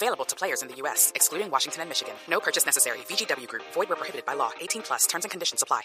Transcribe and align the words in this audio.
Available 0.00 0.24
to 0.26 0.36
players 0.36 0.62
in 0.62 0.68
the 0.68 0.76
U.S., 0.82 1.10
excluding 1.16 1.50
Washington 1.50 1.80
and 1.82 1.88
Michigan. 1.90 2.14
No 2.30 2.38
purchase 2.38 2.64
necessary. 2.64 2.98
VGW 3.10 3.48
Group. 3.48 3.64
Void 3.74 3.88
where 3.88 3.96
prohibited 3.98 4.24
by 4.24 4.34
law. 4.36 4.50
18 4.60 4.82
plus. 4.86 5.08
Terms 5.08 5.24
and 5.24 5.30
conditions 5.32 5.60
apply. 5.64 5.82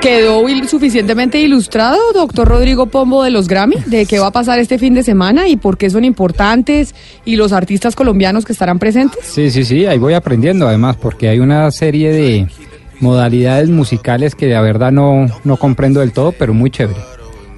¿Quedó 0.00 0.48
il- 0.48 0.66
suficientemente 0.68 1.38
ilustrado, 1.38 1.98
doctor 2.14 2.48
Rodrigo 2.48 2.86
Pombo, 2.86 3.22
de 3.24 3.30
los 3.30 3.46
Grammy? 3.46 3.76
¿De 3.86 4.06
qué 4.06 4.18
va 4.20 4.28
a 4.28 4.30
pasar 4.30 4.58
este 4.58 4.78
fin 4.78 4.94
de 4.94 5.02
semana 5.02 5.48
y 5.48 5.56
por 5.56 5.76
qué 5.76 5.90
son 5.90 6.04
importantes 6.04 6.94
y 7.26 7.36
los 7.36 7.52
artistas 7.52 7.94
colombianos 7.94 8.44
que 8.46 8.52
estarán 8.52 8.78
presentes? 8.78 9.22
Sí, 9.26 9.50
sí, 9.50 9.64
sí, 9.64 9.84
ahí 9.84 9.98
voy 9.98 10.14
aprendiendo 10.14 10.66
además, 10.66 10.96
porque 10.96 11.28
hay 11.28 11.40
una 11.40 11.70
serie 11.70 12.10
de 12.12 12.48
modalidades 13.00 13.68
musicales 13.68 14.34
que 14.34 14.46
la 14.46 14.62
verdad 14.62 14.92
no, 14.92 15.26
no 15.44 15.56
comprendo 15.58 16.00
del 16.00 16.12
todo, 16.12 16.32
pero 16.32 16.54
muy 16.54 16.70
chévere. 16.70 17.00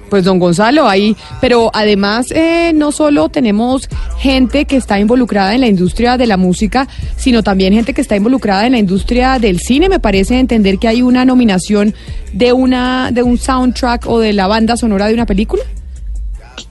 Pues 0.09 0.23
don 0.23 0.39
Gonzalo, 0.39 0.87
ahí, 0.87 1.15
pero 1.41 1.69
además 1.73 2.27
eh, 2.31 2.71
no 2.73 2.91
solo 2.91 3.29
tenemos 3.29 3.89
gente 4.19 4.65
que 4.65 4.77
está 4.77 4.99
involucrada 4.99 5.53
en 5.53 5.61
la 5.61 5.67
industria 5.67 6.17
de 6.17 6.27
la 6.27 6.37
música, 6.37 6.87
sino 7.17 7.43
también 7.43 7.73
gente 7.73 7.93
que 7.93 8.01
está 8.01 8.15
involucrada 8.15 8.65
en 8.65 8.71
la 8.73 8.79
industria 8.79 9.39
del 9.39 9.59
cine. 9.59 9.89
Me 9.89 9.99
parece 9.99 10.39
entender 10.39 10.77
que 10.79 10.87
hay 10.87 11.01
una 11.01 11.25
nominación 11.25 11.93
de 12.33 12.53
una 12.53 13.11
de 13.11 13.23
un 13.23 13.37
soundtrack 13.37 14.07
o 14.07 14.19
de 14.19 14.33
la 14.33 14.47
banda 14.47 14.77
sonora 14.77 15.07
de 15.07 15.13
una 15.13 15.25
película. 15.25 15.63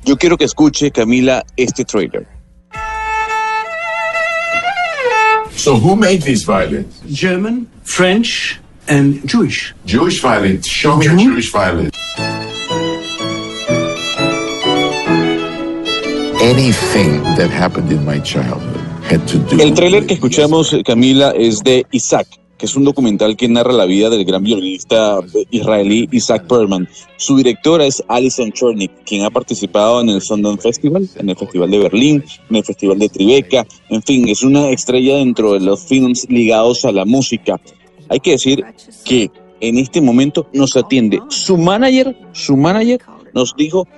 Yo 0.04 0.16
quiero 0.16 0.36
que 0.36 0.44
escuche, 0.44 0.90
Camila, 0.90 1.44
este 1.56 1.84
trailer. 1.84 2.26
So 5.56 5.74
who 5.74 5.96
made 5.96 6.22
these 6.22 6.44
violins? 6.44 7.02
German, 7.12 7.66
French, 7.82 8.60
and 8.88 9.26
Jewish. 9.26 9.74
Jewish 9.84 10.20
violins. 10.20 10.66
Show 10.66 10.96
me 10.96 11.06
Jewish 11.06 11.50
violin. 11.50 11.90
El 19.58 19.74
tráiler 19.74 20.06
que 20.06 20.14
escuchamos, 20.14 20.76
Camila, 20.84 21.30
es 21.30 21.60
de 21.60 21.86
Isaac, 21.92 22.28
que 22.58 22.66
es 22.66 22.76
un 22.76 22.84
documental 22.84 23.36
que 23.36 23.48
narra 23.48 23.72
la 23.72 23.86
vida 23.86 24.10
del 24.10 24.24
gran 24.24 24.44
violinista 24.44 25.20
israelí 25.50 26.08
Isaac 26.12 26.46
Perlman. 26.46 26.88
Su 27.16 27.36
directora 27.36 27.86
es 27.86 28.04
Alison 28.08 28.52
Chornick, 28.52 28.92
quien 29.04 29.24
ha 29.24 29.30
participado 29.30 30.02
en 30.02 30.10
el 30.10 30.20
Sundance 30.20 30.62
Festival, 30.62 31.08
en 31.16 31.30
el 31.30 31.36
Festival 31.36 31.70
de 31.70 31.78
Berlín, 31.78 32.24
en 32.50 32.56
el 32.56 32.64
Festival 32.64 32.98
de 32.98 33.08
Tribeca, 33.08 33.66
en 33.88 34.02
fin, 34.02 34.28
es 34.28 34.42
una 34.42 34.68
estrella 34.68 35.16
dentro 35.16 35.54
de 35.54 35.60
los 35.60 35.84
films 35.84 36.26
ligados 36.28 36.84
a 36.84 36.92
la 36.92 37.06
música. 37.06 37.58
Hay 38.08 38.20
que 38.20 38.32
decir 38.32 38.62
que 39.04 39.30
en 39.60 39.78
este 39.78 40.02
momento 40.02 40.48
nos 40.52 40.76
atiende 40.76 41.20
su 41.28 41.56
manager, 41.56 42.14
su 42.32 42.56
manager 42.56 43.00
nos 43.32 43.56
dijo 43.56 43.88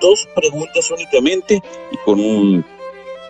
dos 0.00 0.28
preguntas 0.34 0.90
únicamente 0.90 1.62
y 1.92 1.96
con 2.04 2.64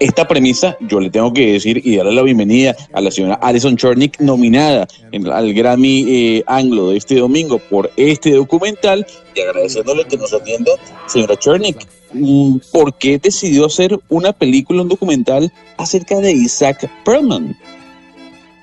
esta 0.00 0.28
premisa, 0.28 0.76
yo 0.80 1.00
le 1.00 1.10
tengo 1.10 1.32
que 1.32 1.54
decir 1.54 1.80
y 1.84 1.96
darle 1.96 2.12
la 2.12 2.22
bienvenida 2.22 2.76
a 2.92 3.00
la 3.00 3.10
señora 3.10 3.34
Alison 3.42 3.76
Chornick, 3.76 4.20
nominada 4.20 4.86
en- 5.10 5.26
al 5.28 5.52
Grammy 5.52 6.04
eh, 6.08 6.44
Anglo 6.46 6.90
de 6.90 6.98
este 6.98 7.16
domingo 7.16 7.58
por 7.58 7.90
este 7.96 8.30
documental, 8.32 9.04
y 9.34 9.40
agradeciéndole 9.40 10.04
que 10.04 10.16
nos 10.16 10.32
atienda, 10.32 10.70
señora 11.06 11.36
Chornick. 11.36 11.84
mm, 12.12 12.58
¿Por 12.72 12.94
qué 12.94 13.18
decidió 13.18 13.66
hacer 13.66 13.98
una 14.08 14.32
película, 14.32 14.82
un 14.82 14.88
documental 14.88 15.52
acerca 15.76 16.20
de 16.20 16.30
Isaac 16.32 16.88
Perlman? 17.04 17.56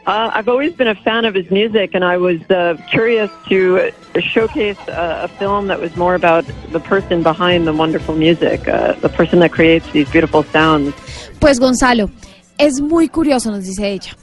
Uh, 0.06 0.30
I've 0.36 0.48
always 0.48 0.74
been 0.74 0.88
a 0.88 0.94
fan 0.94 1.26
of 1.26 1.34
his 1.34 1.50
music, 1.50 1.96
and 1.96 2.06
I 2.06 2.18
was 2.18 2.40
uh, 2.52 2.78
curious 2.92 3.32
to 3.50 3.92
showcase 4.20 4.78
uh, 4.88 5.22
a 5.24 5.28
film 5.28 5.66
that 5.68 5.82
was 5.82 5.96
more 5.96 6.14
about 6.14 6.46
the 6.72 6.80
person 6.80 7.24
behind 7.24 7.66
the 7.66 7.74
wonderful 7.74 8.14
music, 8.14 8.68
uh, 8.68 8.94
the 9.02 9.10
person 9.10 9.40
that 9.40 9.52
creates 9.52 9.92
these 9.94 10.08
beautiful 10.12 10.44
sounds. 10.44 10.94
Pues 11.40 11.60
Gonzalo, 11.60 12.12
es 12.60 12.82
muy 12.82 13.10
curioso, 13.10 13.50
nos 13.50 13.64
dice 13.64 13.90
ella, 13.90 14.16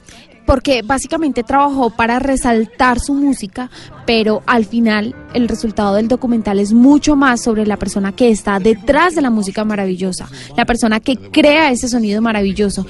porque 0.45 0.83
básicamente 0.83 1.43
trabajó 1.43 1.89
para 1.89 2.19
resaltar 2.19 3.01
su 3.01 3.13
música, 3.13 3.69
pero 4.05 4.41
al 4.45 4.63
final 4.63 5.13
el 5.33 5.49
resultado 5.49 5.95
del 5.95 6.07
documental 6.07 6.59
es 6.59 6.71
mucho 6.71 7.17
más 7.17 7.41
sobre 7.41 7.65
la 7.65 7.75
persona 7.75 8.13
que 8.13 8.29
está 8.29 8.59
detrás 8.59 9.15
de 9.15 9.21
la 9.21 9.29
música 9.29 9.65
maravillosa, 9.65 10.29
la 10.55 10.63
persona 10.63 11.01
que 11.01 11.17
crea 11.17 11.71
ese 11.71 11.89
sonido 11.89 12.21
maravilloso. 12.21 12.85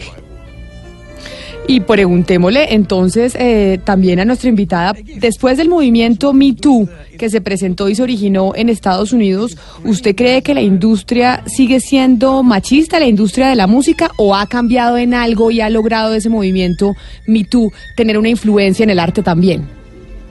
Y 1.65 1.79
preguntémosle 1.79 2.73
entonces 2.73 3.35
eh, 3.39 3.79
también 3.83 4.19
a 4.19 4.25
nuestra 4.25 4.49
invitada, 4.49 4.93
después 5.15 5.57
del 5.57 5.69
movimiento 5.69 6.33
Me 6.33 6.53
Too 6.53 6.89
que 7.17 7.29
se 7.29 7.39
presentó 7.39 7.87
y 7.87 7.95
se 7.95 8.03
originó 8.03 8.51
en 8.55 8.67
Estados 8.67 9.13
Unidos, 9.13 9.57
¿usted 9.85 10.13
cree 10.13 10.41
que 10.41 10.53
la 10.53 10.61
industria 10.61 11.41
sigue 11.45 11.79
siendo 11.79 12.43
machista, 12.43 12.99
la 12.99 13.07
industria 13.07 13.47
de 13.47 13.55
la 13.55 13.67
música, 13.67 14.11
o 14.17 14.35
ha 14.35 14.45
cambiado 14.47 14.97
en 14.97 15.13
algo 15.13 15.51
y 15.51 15.61
ha 15.61 15.69
logrado 15.69 16.13
ese 16.13 16.29
movimiento 16.29 16.95
Me 17.27 17.45
Too 17.45 17.71
tener 17.95 18.17
una 18.17 18.29
influencia 18.29 18.83
en 18.83 18.89
el 18.89 18.99
arte 18.99 19.23
también? 19.23 19.67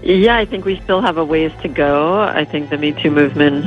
Yeah, 0.02 0.42
I 0.42 0.46
think 0.46 0.66
we 0.66 0.80
still 0.82 1.00
have 1.00 1.18
a 1.18 1.24
ways 1.24 1.52
to 1.62 1.68
go. 1.68 2.24
I 2.24 2.44
think 2.44 2.68
the 2.70 2.76
Me 2.76 2.92
Too 2.92 3.10
movement 3.10 3.64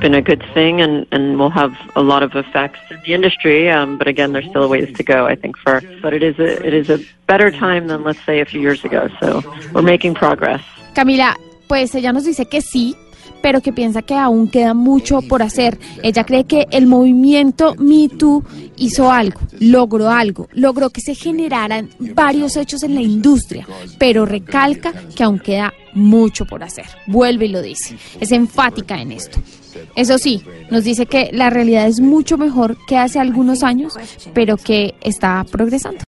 been 0.00 0.14
a 0.14 0.22
good 0.22 0.42
thing 0.54 0.80
and, 0.80 1.06
and 1.12 1.38
will 1.38 1.50
have 1.50 1.74
a 1.96 2.02
lot 2.02 2.22
of 2.22 2.34
effects 2.34 2.80
in 2.90 3.00
the 3.02 3.14
industry. 3.14 3.70
Um, 3.70 3.98
but 3.98 4.08
again, 4.08 4.32
there's 4.32 4.48
still 4.48 4.64
a 4.64 4.68
ways 4.68 4.94
to 4.96 5.02
go, 5.02 5.26
I 5.26 5.34
think, 5.34 5.56
for, 5.58 5.82
but 6.02 6.12
it 6.12 6.22
is 6.22 6.38
a, 6.38 6.66
it 6.66 6.74
is 6.74 6.90
a 6.90 6.98
better 7.26 7.50
time 7.50 7.88
than, 7.88 8.02
let's 8.04 8.22
say, 8.24 8.40
a 8.40 8.44
few 8.44 8.60
years 8.60 8.84
ago. 8.84 9.08
So 9.20 9.42
we're 9.72 9.82
making 9.82 10.14
progress. 10.14 10.62
Camila, 10.94 11.36
pues 11.68 11.94
ella 11.94 12.12
nos 12.12 12.24
dice 12.24 12.46
que 12.46 12.62
sí, 12.62 12.96
pero 13.42 13.60
que 13.60 13.72
piensa 13.72 14.02
que 14.02 14.14
aún 14.14 14.48
queda 14.48 14.74
mucho 14.74 15.22
por 15.22 15.42
hacer. 15.42 15.78
Ella 16.02 16.24
cree 16.24 16.44
que 16.44 16.66
el 16.70 16.86
movimiento 16.86 17.74
Me 17.78 18.08
Too 18.08 18.44
hizo 18.76 19.10
algo, 19.10 19.40
logró 19.58 20.10
algo, 20.10 20.48
logró 20.52 20.90
que 20.90 21.00
se 21.00 21.14
generaran 21.14 21.90
varios 21.98 22.56
hechos 22.56 22.82
en 22.82 22.94
la 22.94 23.02
industria, 23.02 23.66
pero 23.98 24.26
recalca 24.26 24.92
que 25.14 25.22
aún 25.22 25.38
queda 25.38 25.72
mucho 25.94 26.46
por 26.46 26.62
hacer. 26.62 26.86
Vuelve 27.06 27.46
y 27.46 27.48
lo 27.48 27.62
dice. 27.62 27.96
Es 28.20 28.32
enfática 28.32 29.00
en 29.00 29.12
esto. 29.12 29.40
Eso 29.94 30.18
sí, 30.18 30.42
nos 30.70 30.84
dice 30.84 31.06
que 31.06 31.30
la 31.32 31.50
realidad 31.50 31.86
es 31.86 32.00
mucho 32.00 32.38
mejor 32.38 32.76
que 32.86 32.96
hace 32.96 33.18
algunos 33.18 33.62
años, 33.62 33.94
pero 34.34 34.56
que 34.56 34.94
está 35.00 35.44
progresando. 35.50 36.00